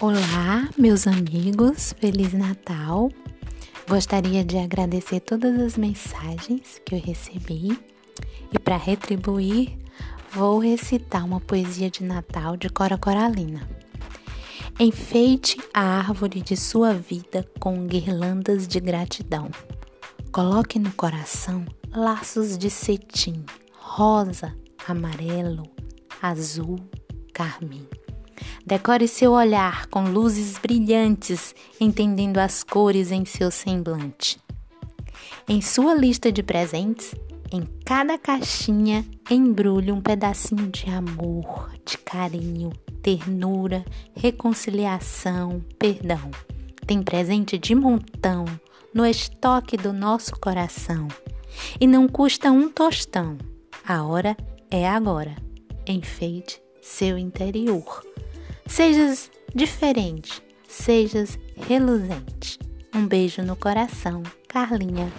Olá, 0.00 0.68
meus 0.78 1.08
amigos, 1.08 1.92
Feliz 1.98 2.32
Natal! 2.32 3.10
Gostaria 3.88 4.44
de 4.44 4.56
agradecer 4.56 5.18
todas 5.18 5.58
as 5.58 5.76
mensagens 5.76 6.80
que 6.86 6.94
eu 6.94 7.00
recebi 7.00 7.76
e, 8.52 8.58
para 8.60 8.76
retribuir, 8.76 9.76
vou 10.30 10.60
recitar 10.60 11.24
uma 11.24 11.40
poesia 11.40 11.90
de 11.90 12.04
Natal 12.04 12.56
de 12.56 12.68
Cora 12.68 12.96
Coralina. 12.96 13.68
Enfeite 14.78 15.56
a 15.74 15.80
árvore 15.80 16.42
de 16.42 16.56
sua 16.56 16.94
vida 16.94 17.44
com 17.58 17.84
guirlandas 17.84 18.68
de 18.68 18.78
gratidão. 18.78 19.50
Coloque 20.30 20.78
no 20.78 20.92
coração 20.92 21.64
laços 21.92 22.56
de 22.56 22.70
cetim, 22.70 23.44
rosa, 23.76 24.56
amarelo, 24.86 25.64
azul, 26.22 26.78
carmim. 27.34 27.84
Decore 28.66 29.08
seu 29.08 29.32
olhar 29.32 29.86
com 29.86 30.04
luzes 30.04 30.58
brilhantes, 30.58 31.54
entendendo 31.80 32.38
as 32.38 32.62
cores 32.62 33.10
em 33.10 33.24
seu 33.24 33.50
semblante. 33.50 34.38
Em 35.48 35.60
sua 35.60 35.94
lista 35.94 36.30
de 36.30 36.42
presentes, 36.42 37.14
em 37.50 37.62
cada 37.84 38.18
caixinha, 38.18 39.04
embrulhe 39.30 39.90
um 39.90 40.00
pedacinho 40.00 40.68
de 40.68 40.90
amor, 40.90 41.70
de 41.84 41.96
carinho, 41.96 42.70
ternura, 43.02 43.84
reconciliação, 44.14 45.64
perdão. 45.78 46.30
Tem 46.86 47.02
presente 47.02 47.56
de 47.56 47.74
montão 47.74 48.44
no 48.92 49.06
estoque 49.06 49.76
do 49.76 49.92
nosso 49.92 50.32
coração. 50.38 51.08
E 51.80 51.86
não 51.86 52.06
custa 52.06 52.50
um 52.50 52.68
tostão. 52.68 53.38
A 53.86 54.04
hora 54.04 54.36
é 54.70 54.86
agora. 54.88 55.34
Enfeite 55.86 56.60
seu 56.82 57.16
interior. 57.16 58.02
Sejas 58.68 59.30
diferente, 59.54 60.42
sejas 60.68 61.38
reluzente. 61.56 62.58
Um 62.94 63.06
beijo 63.06 63.42
no 63.42 63.56
coração, 63.56 64.22
Carlinha. 64.46 65.10